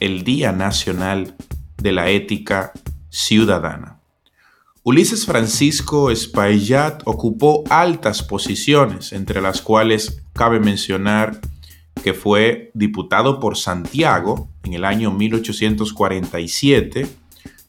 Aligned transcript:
el 0.00 0.24
Día 0.24 0.50
Nacional 0.50 1.36
de 1.80 1.92
la 1.92 2.10
Ética 2.10 2.72
Ciudadana. 3.10 4.00
Ulises 4.82 5.24
Francisco 5.24 6.10
Espaillat 6.10 7.02
ocupó 7.04 7.62
altas 7.70 8.24
posiciones, 8.24 9.12
entre 9.12 9.40
las 9.40 9.62
cuales 9.62 10.20
cabe 10.32 10.58
mencionar 10.58 11.40
que 12.02 12.12
fue 12.12 12.72
diputado 12.74 13.38
por 13.38 13.56
Santiago 13.56 14.48
en 14.64 14.74
el 14.74 14.84
año 14.84 15.12
1847, 15.12 17.06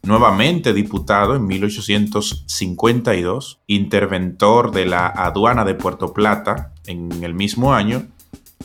nuevamente 0.06 0.74
diputado 0.74 1.36
en 1.36 1.46
1852, 1.46 3.60
interventor 3.68 4.72
de 4.72 4.86
la 4.86 5.08
aduana 5.08 5.66
de 5.66 5.76
Puerto 5.76 6.14
Plata 6.14 6.72
en 6.86 7.22
el 7.24 7.34
mismo 7.34 7.74
año, 7.74 8.08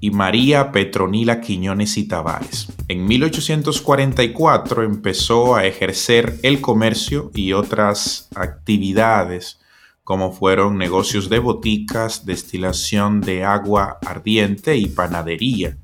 y 0.00 0.10
María 0.10 0.72
Petronila 0.72 1.40
Quiñones 1.40 1.96
y 1.96 2.08
Tavares. 2.08 2.72
En 2.88 3.06
1844 3.06 4.82
empezó 4.82 5.54
a 5.54 5.64
ejercer 5.64 6.40
el 6.42 6.60
comercio 6.60 7.30
y 7.36 7.52
otras 7.52 8.28
actividades 8.34 9.60
como 10.04 10.32
fueron 10.32 10.76
negocios 10.76 11.30
de 11.30 11.38
boticas, 11.38 12.26
destilación 12.26 13.22
de 13.22 13.44
agua 13.44 13.98
ardiente 14.06 14.76
y 14.76 14.86
panadería. 14.86 15.78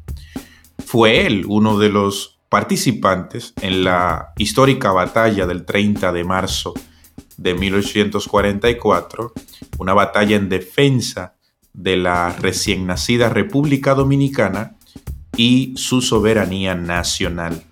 Fue 0.84 1.26
él 1.26 1.46
uno 1.48 1.78
de 1.78 1.88
los 1.88 2.38
participantes 2.50 3.54
en 3.62 3.84
la 3.84 4.32
histórica 4.36 4.92
batalla 4.92 5.46
del 5.46 5.64
30 5.64 6.12
de 6.12 6.24
marzo 6.24 6.74
de 7.38 7.54
1844, 7.54 9.32
una 9.78 9.94
batalla 9.94 10.36
en 10.36 10.50
defensa 10.50 11.34
de 11.72 11.96
la 11.96 12.30
recién 12.30 12.86
nacida 12.86 13.30
República 13.30 13.94
Dominicana 13.94 14.76
y 15.36 15.72
su 15.76 16.02
soberanía 16.02 16.74
nacional. 16.74 17.64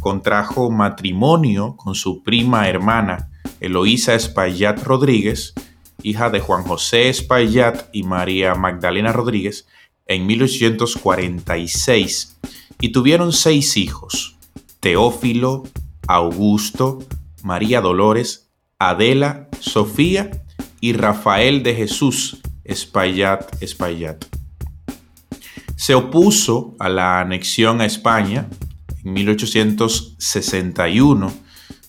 Contrajo 0.00 0.70
matrimonio 0.70 1.76
con 1.76 1.94
su 1.94 2.22
prima 2.24 2.68
hermana 2.68 3.30
Eloísa 3.60 4.14
Espaillat 4.14 4.82
Rodríguez, 4.82 5.54
hija 6.06 6.30
de 6.30 6.38
Juan 6.38 6.62
José 6.62 7.08
Espaillat 7.08 7.88
y 7.92 8.04
María 8.04 8.54
Magdalena 8.54 9.12
Rodríguez, 9.12 9.66
en 10.06 10.24
1846 10.24 12.38
y 12.80 12.90
tuvieron 12.90 13.32
seis 13.32 13.76
hijos, 13.76 14.38
Teófilo, 14.78 15.64
Augusto, 16.06 17.00
María 17.42 17.80
Dolores, 17.80 18.52
Adela, 18.78 19.48
Sofía 19.58 20.44
y 20.80 20.92
Rafael 20.92 21.64
de 21.64 21.74
Jesús 21.74 22.40
Espaillat 22.62 23.60
Espaillat. 23.60 24.24
Se 25.74 25.96
opuso 25.96 26.76
a 26.78 26.88
la 26.88 27.18
anexión 27.18 27.80
a 27.80 27.84
España 27.84 28.48
en 29.04 29.12
1861. 29.12 31.32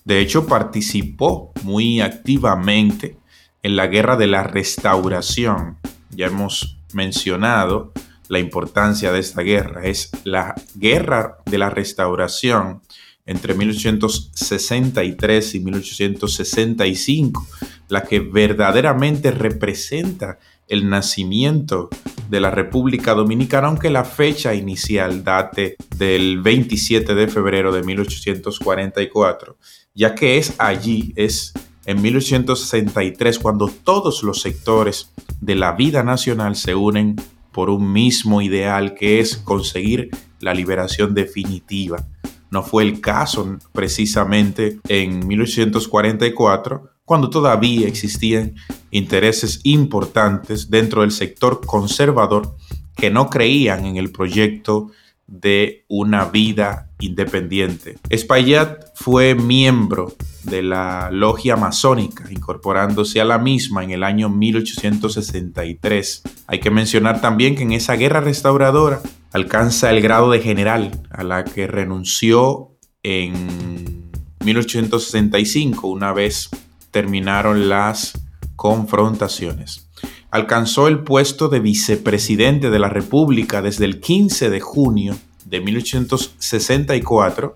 De 0.05 0.21
hecho, 0.21 0.47
participó 0.47 1.53
muy 1.61 2.01
activamente 2.01 3.17
en 3.63 3.75
la 3.75 3.87
guerra 3.87 4.17
de 4.17 4.27
la 4.27 4.43
restauración. 4.43 5.77
Ya 6.11 6.27
hemos 6.27 6.77
mencionado 6.93 7.91
la 8.27 8.39
importancia 8.39 9.11
de 9.11 9.19
esta 9.19 9.41
guerra. 9.41 9.85
Es 9.85 10.11
la 10.23 10.55
guerra 10.75 11.37
de 11.45 11.57
la 11.57 11.69
restauración 11.69 12.81
entre 13.25 13.53
1863 13.53 15.55
y 15.55 15.59
1865 15.59 17.45
la 17.89 18.03
que 18.03 18.19
verdaderamente 18.19 19.31
representa 19.31 20.39
el 20.67 20.89
nacimiento 20.89 21.89
de 22.29 22.41
la 22.41 22.51
República 22.51 23.13
Dominicana, 23.13 23.67
aunque 23.67 23.89
la 23.89 24.03
fecha 24.03 24.53
inicial 24.53 25.23
date 25.23 25.77
del 25.95 26.41
27 26.41 27.15
de 27.15 27.27
febrero 27.27 27.71
de 27.71 27.83
1844, 27.83 29.57
ya 29.93 30.13
que 30.13 30.37
es 30.37 30.53
allí, 30.57 31.13
es 31.15 31.53
en 31.87 32.01
1863, 32.01 33.39
cuando 33.39 33.69
todos 33.69 34.21
los 34.21 34.41
sectores 34.41 35.09
de 35.39 35.55
la 35.55 35.71
vida 35.71 36.03
nacional 36.03 36.57
se 36.57 36.75
unen 36.75 37.15
por 37.53 37.69
un 37.69 37.93
mismo 37.93 38.41
ideal 38.41 38.93
que 38.93 39.21
es 39.21 39.37
conseguir 39.37 40.11
la 40.41 40.53
liberación 40.53 41.13
definitiva. 41.13 42.05
No 42.51 42.61
fue 42.61 42.83
el 42.83 42.99
caso 42.99 43.57
precisamente 43.71 44.79
en 44.89 45.25
1844, 45.25 46.91
cuando 47.05 47.29
todavía 47.29 47.87
existían 47.87 48.55
intereses 48.91 49.61
importantes 49.63 50.69
dentro 50.69 51.01
del 51.01 51.11
sector 51.11 51.65
conservador 51.65 52.57
que 52.97 53.09
no 53.09 53.29
creían 53.29 53.85
en 53.85 53.95
el 53.95 54.11
proyecto 54.11 54.91
de 55.27 55.85
una 55.89 56.25
vida 56.25 56.89
independiente. 56.99 57.97
Espaillat 58.09 58.85
fue 58.95 59.35
miembro 59.35 60.15
de 60.43 60.63
la 60.63 61.09
logia 61.11 61.55
masónica, 61.57 62.31
incorporándose 62.31 63.19
a 63.19 63.25
la 63.25 63.37
misma 63.37 63.83
en 63.83 63.91
el 63.91 64.03
año 64.03 64.29
1863. 64.29 66.23
Hay 66.47 66.59
que 66.59 66.71
mencionar 66.71 67.21
también 67.21 67.55
que 67.55 67.63
en 67.63 67.73
esa 67.73 67.95
guerra 67.95 68.21
restauradora 68.21 69.01
alcanza 69.33 69.91
el 69.91 70.01
grado 70.01 70.31
de 70.31 70.39
general, 70.39 71.01
a 71.11 71.23
la 71.23 71.43
que 71.43 71.67
renunció 71.67 72.71
en 73.03 74.09
1865, 74.43 75.87
una 75.87 76.13
vez 76.13 76.49
terminaron 76.91 77.67
las 77.69 78.19
confrontaciones. 78.55 79.86
Alcanzó 80.29 80.87
el 80.87 80.99
puesto 80.99 81.49
de 81.49 81.59
vicepresidente 81.59 82.69
de 82.69 82.77
la 82.79 82.89
República 82.89 83.61
desde 83.61 83.85
el 83.85 84.01
15 84.01 84.49
de 84.49 84.59
junio 84.59 85.15
de 85.45 85.61
1864 85.61 87.55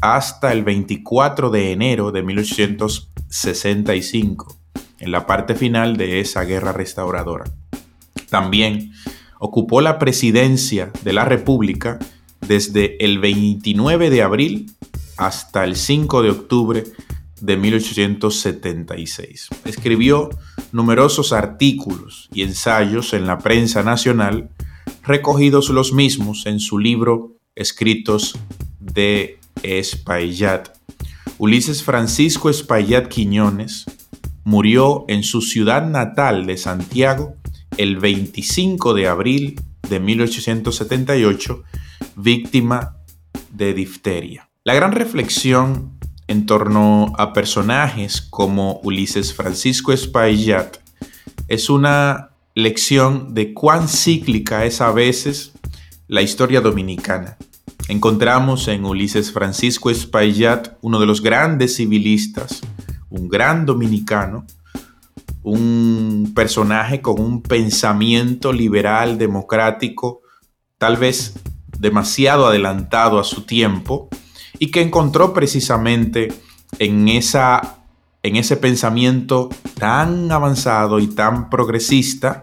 hasta 0.00 0.52
el 0.52 0.62
24 0.64 1.50
de 1.50 1.72
enero 1.72 2.12
de 2.12 2.22
1865, 2.22 4.56
en 4.98 5.10
la 5.10 5.26
parte 5.26 5.54
final 5.54 5.96
de 5.96 6.20
esa 6.20 6.44
guerra 6.44 6.72
restauradora. 6.72 7.44
También 8.30 8.92
ocupó 9.38 9.80
la 9.80 9.98
presidencia 9.98 10.92
de 11.02 11.12
la 11.12 11.24
República 11.24 11.98
desde 12.46 13.04
el 13.04 13.18
29 13.18 14.10
de 14.10 14.22
abril 14.22 14.70
hasta 15.16 15.64
el 15.64 15.74
5 15.76 16.22
de 16.22 16.30
octubre 16.30 16.84
de 17.44 17.56
1876. 17.58 19.48
Escribió 19.66 20.30
numerosos 20.72 21.32
artículos 21.32 22.30
y 22.32 22.42
ensayos 22.42 23.12
en 23.12 23.26
la 23.26 23.38
prensa 23.38 23.82
nacional, 23.82 24.48
recogidos 25.02 25.68
los 25.68 25.92
mismos 25.92 26.46
en 26.46 26.58
su 26.58 26.78
libro 26.78 27.36
Escritos 27.54 28.38
de 28.80 29.38
Espaillat. 29.62 30.74
Ulises 31.36 31.82
Francisco 31.82 32.48
Espaillat 32.48 33.08
Quiñones 33.08 33.84
murió 34.44 35.04
en 35.08 35.22
su 35.22 35.42
ciudad 35.42 35.86
natal 35.86 36.46
de 36.46 36.56
Santiago 36.56 37.34
el 37.76 37.98
25 37.98 38.94
de 38.94 39.08
abril 39.08 39.60
de 39.88 40.00
1878, 40.00 41.62
víctima 42.16 42.96
de 43.52 43.74
difteria. 43.74 44.48
La 44.66 44.74
gran 44.74 44.92
reflexión 44.92 45.93
en 46.26 46.46
torno 46.46 47.12
a 47.18 47.32
personajes 47.32 48.22
como 48.22 48.80
Ulises 48.82 49.34
Francisco 49.34 49.92
Espaillat 49.92 50.78
es 51.48 51.68
una 51.68 52.30
lección 52.54 53.34
de 53.34 53.52
cuán 53.52 53.88
cíclica 53.88 54.64
es 54.64 54.80
a 54.80 54.92
veces 54.92 55.52
la 56.08 56.22
historia 56.22 56.60
dominicana. 56.60 57.36
Encontramos 57.88 58.68
en 58.68 58.84
Ulises 58.84 59.32
Francisco 59.32 59.90
Espaillat 59.90 60.76
uno 60.80 60.98
de 60.98 61.06
los 61.06 61.22
grandes 61.22 61.76
civilistas, 61.76 62.62
un 63.10 63.28
gran 63.28 63.66
dominicano, 63.66 64.46
un 65.42 66.32
personaje 66.34 67.02
con 67.02 67.20
un 67.20 67.42
pensamiento 67.42 68.52
liberal, 68.52 69.18
democrático, 69.18 70.22
tal 70.78 70.96
vez 70.96 71.34
demasiado 71.78 72.46
adelantado 72.46 73.18
a 73.18 73.24
su 73.24 73.42
tiempo, 73.42 74.08
y 74.58 74.70
que 74.70 74.82
encontró 74.82 75.32
precisamente 75.32 76.32
en, 76.78 77.08
esa, 77.08 77.78
en 78.22 78.36
ese 78.36 78.56
pensamiento 78.56 79.48
tan 79.78 80.30
avanzado 80.30 80.98
y 80.98 81.08
tan 81.08 81.50
progresista 81.50 82.40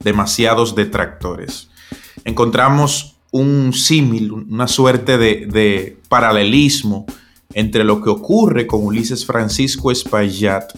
demasiados 0.00 0.74
detractores. 0.74 1.68
Encontramos 2.24 3.16
un 3.30 3.72
símil, 3.72 4.32
una 4.32 4.68
suerte 4.68 5.18
de, 5.18 5.46
de, 5.46 5.98
paralelismo 6.08 7.06
entre 7.52 7.84
lo 7.84 8.00
que 8.00 8.10
ocurre 8.10 8.66
con 8.66 8.84
Ulises 8.84 9.26
Francisco 9.26 9.90
Espaillat 9.90 10.72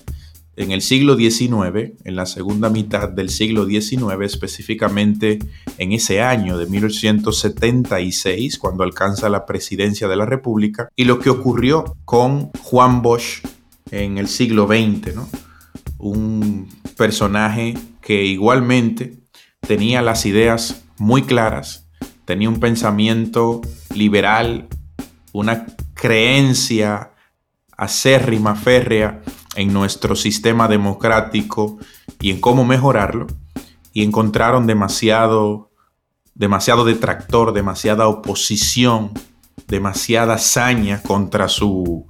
en 0.58 0.72
el 0.72 0.82
siglo 0.82 1.16
XIX, 1.16 1.93
en 2.05 2.16
la 2.16 2.26
segunda 2.26 2.69
mitad 2.69 3.08
del 3.08 3.31
siglo 3.31 3.64
XIX, 3.64 4.22
específicamente 4.22 5.38
en 5.78 5.93
ese 5.93 6.20
año 6.20 6.58
de 6.58 6.66
1876, 6.66 8.58
cuando 8.58 8.82
alcanza 8.82 9.28
la 9.28 9.46
presidencia 9.46 10.08
de 10.08 10.16
la 10.16 10.26
República, 10.26 10.88
y 10.96 11.05
lo 11.05 11.20
que 11.20 11.31
ocurrió 11.31 11.96
con 12.05 12.50
Juan 12.60 13.02
Bosch 13.02 13.46
en 13.93 14.19
el 14.19 14.26
siglo 14.26 14.66
XX, 14.66 15.14
¿no? 15.14 15.28
un 15.99 16.69
personaje 16.96 17.75
que 18.00 18.25
igualmente 18.25 19.20
tenía 19.60 20.02
las 20.02 20.26
ideas 20.26 20.82
muy 20.99 21.22
claras, 21.22 21.88
tenía 22.25 22.49
un 22.49 22.58
pensamiento 22.58 23.60
liberal, 23.94 24.66
una 25.32 25.66
creencia 25.94 27.12
acérrima, 27.76 28.56
férrea 28.56 29.22
en 29.58 29.72
nuestro 29.72 30.14
sistema 30.14 30.69
democrático 30.69 31.78
y 32.20 32.31
en 32.31 32.40
cómo 32.40 32.64
mejorarlo 32.64 33.26
y 33.93 34.05
encontraron 34.05 34.69
demasiado, 34.69 35.72
demasiado 36.37 36.84
detractor, 36.84 37.52
demasiada 37.52 38.06
oposición, 38.06 39.10
demasiada 39.66 40.38
saña 40.38 41.02
contra, 41.02 41.49
su, 41.49 42.06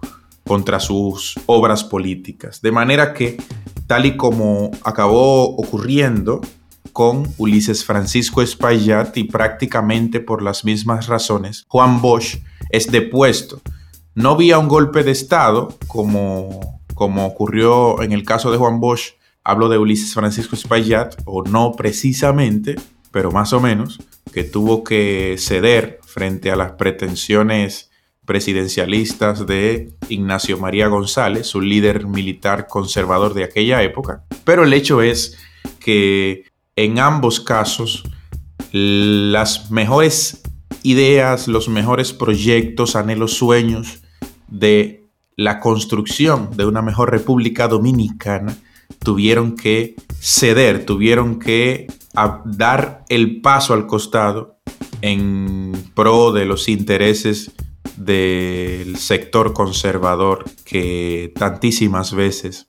contra 0.47 0.79
sus 0.79 1.41
obras 1.47 1.85
políticas. 1.85 2.61
De 2.61 2.71
manera 2.71 3.15
que, 3.15 3.39
tal 3.87 4.05
y 4.05 4.19
como 4.19 4.71
acabó 4.85 5.57
ocurriendo 5.57 6.43
con 6.93 7.33
Ulises 7.39 7.83
Francisco 7.83 8.43
Espaillat 8.43 9.17
y 9.17 9.25
prácticamente 9.25 10.21
por 10.21 10.43
las 10.43 10.67
mismas 10.67 11.07
razones, 11.07 11.65
Juan 11.69 12.03
Bosch 12.03 12.43
es 12.69 12.93
depuesto. 12.93 13.63
No 14.15 14.37
vía 14.37 14.59
un 14.59 14.69
golpe 14.69 15.03
de 15.03 15.13
Estado 15.13 15.75
como 15.87 16.78
como 16.99 17.25
ocurrió 17.25 18.03
en 18.03 18.11
el 18.11 18.25
caso 18.25 18.51
de 18.51 18.59
Juan 18.59 18.81
Bosch, 18.81 19.13
hablo 19.45 19.69
de 19.69 19.79
Ulises 19.79 20.15
Francisco 20.15 20.57
Espaillat, 20.57 21.15
o 21.27 21.45
no 21.45 21.73
precisamente, 21.77 22.75
pero 23.13 23.31
más 23.31 23.53
o 23.53 23.61
menos, 23.61 24.01
que 24.33 24.43
tuvo 24.43 24.83
que 24.83 25.37
ceder 25.39 26.01
frente 26.05 26.51
a 26.51 26.57
las 26.57 26.73
pretensiones 26.73 27.93
presidencialistas 28.27 29.47
de 29.47 29.93
Ignacio 30.09 30.59
María 30.59 30.89
González, 30.89 31.47
su 31.47 31.61
líder 31.61 32.09
militar 32.09 32.67
conservador 32.67 33.33
de 33.33 33.45
aquella 33.45 33.81
época. 33.85 34.25
Pero 34.43 34.65
el 34.65 34.73
hecho 34.73 35.01
es 35.01 35.39
que 35.79 36.47
en 36.75 36.99
ambos 36.99 37.39
casos 37.39 38.03
las 38.73 39.71
mejores 39.71 40.43
ideas, 40.83 41.47
los 41.47 41.69
mejores 41.69 42.13
proyectos, 42.13 42.97
anhelos, 42.97 43.35
sueños 43.35 44.03
de 44.49 45.08
la 45.39 45.61
construcción 45.61 46.51
de 46.57 46.67
una 46.67 46.83
mejor 46.83 47.13
República 47.13 47.69
Dominicana, 47.69 48.59
tuvieron 48.99 49.55
que 49.55 49.95
ceder, 50.19 50.85
tuvieron 50.85 51.39
que 51.39 51.87
dar 52.45 53.05
el 53.09 53.41
paso 53.41 53.73
al 53.73 53.87
costado 53.87 54.59
en 55.01 55.73
pro 55.95 56.33
de 56.33 56.45
los 56.45 56.69
intereses 56.69 57.53
del 57.97 58.97
sector 58.97 59.53
conservador 59.53 60.45
que 60.65 61.33
tantísimas 61.37 62.13
veces 62.13 62.69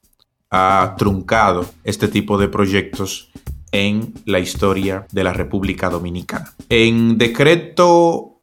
ha 0.52 0.94
truncado 0.96 1.66
este 1.84 2.08
tipo 2.08 2.38
de 2.38 2.50
proyectos 2.50 3.32
en 3.72 4.14
la 4.26 4.40
historia 4.40 5.08
de 5.12 5.24
la 5.24 5.34
República 5.34 5.90
Dominicana. 5.90 6.54
En 6.70 7.18
decreto 7.18 8.42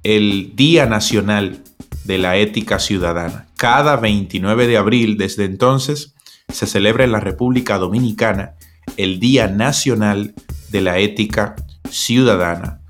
el 0.02 0.56
Día 0.56 0.86
Nacional 0.86 1.62
de 2.04 2.18
la 2.18 2.36
Ética 2.36 2.78
Ciudadana. 2.78 3.48
Cada 3.56 3.96
29 3.96 4.66
de 4.66 4.76
abril 4.76 5.16
desde 5.16 5.44
entonces 5.44 6.14
se 6.48 6.66
celebra 6.66 7.04
en 7.04 7.12
la 7.12 7.20
República 7.20 7.78
Dominicana 7.78 8.54
el 8.96 9.20
Día 9.20 9.48
Nacional 9.48 10.34
de 10.70 10.80
la 10.80 10.98
Ética 10.98 11.54
Ciudadana, 11.88 12.80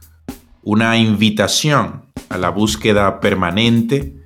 una 0.62 0.96
invitación 0.96 2.06
a 2.28 2.38
la 2.38 2.50
búsqueda 2.50 3.20
permanente 3.20 4.16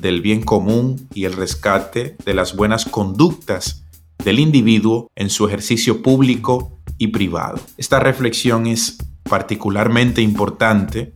del 0.00 0.20
bien 0.20 0.42
común 0.42 1.08
y 1.14 1.24
el 1.24 1.32
rescate 1.32 2.16
de 2.24 2.34
las 2.34 2.54
buenas 2.54 2.84
conductas 2.84 3.85
del 4.26 4.40
individuo 4.40 5.12
en 5.14 5.30
su 5.30 5.46
ejercicio 5.46 6.02
público 6.02 6.80
y 6.98 7.06
privado. 7.08 7.60
Esta 7.76 8.00
reflexión 8.00 8.66
es 8.66 8.98
particularmente 9.22 10.20
importante 10.20 11.12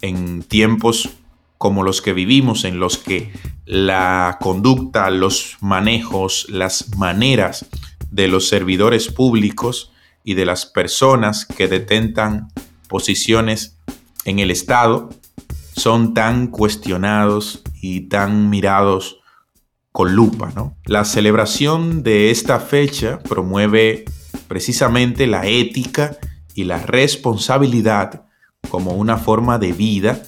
en 0.00 0.44
tiempos 0.44 1.10
como 1.58 1.82
los 1.82 2.00
que 2.00 2.12
vivimos, 2.12 2.64
en 2.64 2.78
los 2.78 2.96
que 2.96 3.32
la 3.66 4.38
conducta, 4.40 5.10
los 5.10 5.56
manejos, 5.62 6.46
las 6.48 6.96
maneras 6.96 7.66
de 8.12 8.28
los 8.28 8.46
servidores 8.46 9.08
públicos 9.08 9.90
y 10.22 10.34
de 10.34 10.46
las 10.46 10.64
personas 10.64 11.46
que 11.46 11.66
detentan 11.66 12.52
posiciones 12.86 13.78
en 14.26 14.38
el 14.38 14.52
Estado 14.52 15.10
son 15.74 16.14
tan 16.14 16.46
cuestionados 16.46 17.62
y 17.82 18.02
tan 18.02 18.48
mirados 18.48 19.23
con 19.94 20.16
lupa. 20.16 20.52
¿no? 20.56 20.76
La 20.86 21.04
celebración 21.04 22.02
de 22.02 22.32
esta 22.32 22.58
fecha 22.58 23.20
promueve 23.20 24.04
precisamente 24.48 25.28
la 25.28 25.46
ética 25.46 26.18
y 26.52 26.64
la 26.64 26.78
responsabilidad 26.78 28.26
como 28.68 28.94
una 28.94 29.18
forma 29.18 29.60
de 29.60 29.72
vida 29.72 30.20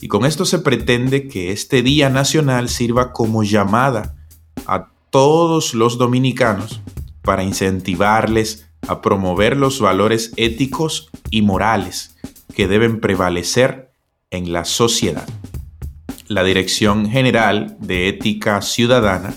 y 0.00 0.06
con 0.06 0.24
esto 0.24 0.44
se 0.44 0.60
pretende 0.60 1.26
que 1.26 1.50
este 1.50 1.82
Día 1.82 2.10
Nacional 2.10 2.68
sirva 2.68 3.12
como 3.12 3.42
llamada 3.42 4.14
a 4.66 4.92
todos 5.10 5.74
los 5.74 5.98
dominicanos 5.98 6.80
para 7.22 7.42
incentivarles 7.42 8.70
a 8.86 9.02
promover 9.02 9.56
los 9.56 9.80
valores 9.80 10.32
éticos 10.36 11.10
y 11.28 11.42
morales 11.42 12.16
que 12.54 12.68
deben 12.68 13.00
prevalecer 13.00 13.90
en 14.30 14.52
la 14.52 14.64
sociedad. 14.64 15.26
La 16.28 16.44
Dirección 16.44 17.10
General 17.10 17.76
de 17.80 18.08
Ética 18.08 18.60
Ciudadana 18.60 19.32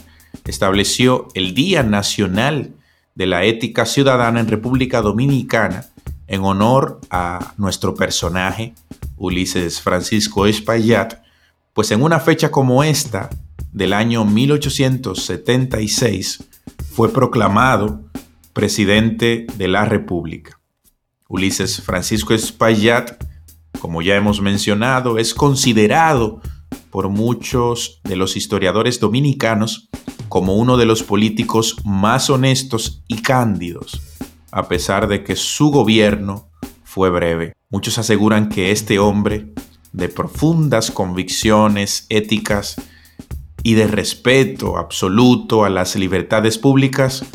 estableció 0.45 1.29
el 1.36 1.53
Día 1.53 1.83
Nacional 1.83 2.74
de 3.15 3.27
la 3.27 3.45
Ética 3.45 3.86
Ciudadana 3.86 4.41
en 4.41 4.50
República 4.50 5.01
Dominicana 5.01 5.86
en 6.27 6.43
honor 6.43 7.00
a 7.10 7.53
nuestro 7.57 7.95
personaje, 7.95 8.74
Ulises 9.15 9.79
Francisco 9.79 10.45
Espaillat, 10.45 11.21
pues 11.74 11.91
en 11.91 12.03
una 12.03 12.19
fecha 12.19 12.51
como 12.51 12.83
esta, 12.83 13.29
del 13.71 13.93
año 13.93 14.25
1876, 14.25 16.43
fue 16.93 17.13
proclamado 17.13 18.01
presidente 18.51 19.48
de 19.55 19.69
la 19.69 19.86
República. 19.86 20.60
Ulises 21.29 21.81
Francisco 21.81 22.33
Espaillat, 22.33 23.24
como 23.79 24.01
ya 24.01 24.17
hemos 24.17 24.41
mencionado, 24.41 25.17
es 25.17 25.33
considerado 25.33 26.41
por 26.91 27.10
muchos 27.10 28.01
de 28.03 28.15
los 28.15 28.36
historiadores 28.36 29.00
dominicanos 29.00 29.89
como 30.29 30.55
uno 30.55 30.77
de 30.77 30.86
los 30.86 31.03
políticos 31.03 31.77
más 31.83 32.29
honestos 32.29 33.03
y 33.07 33.21
cándidos, 33.21 34.01
a 34.51 34.67
pesar 34.67 35.07
de 35.07 35.24
que 35.24 35.36
su 35.36 35.71
gobierno 35.71 36.50
fue 36.83 37.10
breve. 37.10 37.53
Muchos 37.69 37.98
aseguran 37.98 38.50
que 38.50 38.71
este 38.71 39.00
hombre, 39.00 39.53
de 39.93 40.10
profundas 40.10 40.91
convicciones 40.91 42.05
éticas 42.10 42.75
y 43.63 43.74
de 43.74 43.88
respeto 43.88 44.77
absoluto 44.77 45.63
a 45.65 45.69
las 45.69 45.95
libertades 45.95 46.57
públicas, 46.57 47.25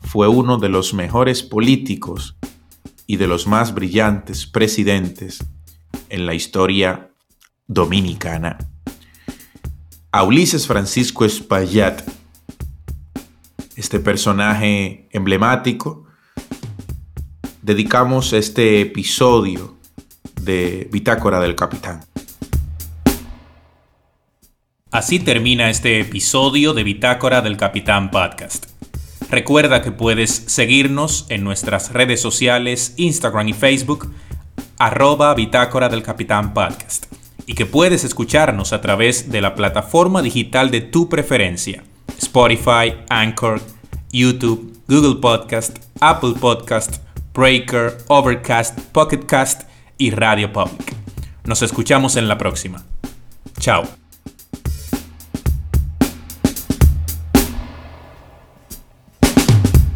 fue 0.00 0.28
uno 0.28 0.58
de 0.58 0.68
los 0.68 0.94
mejores 0.94 1.42
políticos 1.42 2.36
y 3.06 3.16
de 3.16 3.26
los 3.26 3.46
más 3.46 3.74
brillantes 3.74 4.46
presidentes 4.46 5.38
en 6.08 6.26
la 6.26 6.34
historia 6.34 7.10
dominicana. 7.66 8.58
A 10.10 10.22
Ulises 10.22 10.66
Francisco 10.66 11.24
Espaillat 11.24 12.02
este 13.78 14.00
personaje 14.00 15.06
emblemático, 15.12 16.04
dedicamos 17.62 18.32
este 18.32 18.80
episodio 18.80 19.76
de 20.42 20.88
Bitácora 20.90 21.38
del 21.38 21.54
Capitán. 21.54 22.00
Así 24.90 25.20
termina 25.20 25.70
este 25.70 26.00
episodio 26.00 26.74
de 26.74 26.82
Bitácora 26.82 27.40
del 27.40 27.56
Capitán 27.56 28.10
Podcast. 28.10 28.66
Recuerda 29.30 29.80
que 29.82 29.92
puedes 29.92 30.30
seguirnos 30.30 31.26
en 31.28 31.44
nuestras 31.44 31.92
redes 31.92 32.20
sociales, 32.20 32.94
Instagram 32.96 33.48
y 33.48 33.52
Facebook, 33.52 34.10
arroba 34.78 35.34
Bitácora 35.34 35.88
del 35.88 36.02
Capitán 36.02 36.52
Podcast, 36.52 37.06
y 37.48 37.54
que 37.54 37.66
puedes 37.66 38.04
escucharnos 38.04 38.72
a 38.74 38.82
través 38.82 39.32
de 39.32 39.40
la 39.40 39.54
plataforma 39.54 40.20
digital 40.20 40.70
de 40.70 40.82
tu 40.82 41.08
preferencia 41.08 41.82
Spotify, 42.18 42.94
Anchor, 43.08 43.62
YouTube, 44.12 44.78
Google 44.86 45.20
Podcast, 45.20 45.78
Apple 46.00 46.34
Podcast, 46.38 47.02
Breaker, 47.32 47.96
Overcast, 48.08 48.78
Pocketcast 48.92 49.62
y 49.96 50.10
Radio 50.10 50.52
Public. 50.52 50.94
Nos 51.44 51.62
escuchamos 51.62 52.16
en 52.16 52.28
la 52.28 52.36
próxima. 52.36 52.84
Chao. 53.58 54.07